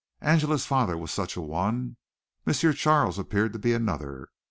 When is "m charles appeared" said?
2.47-3.53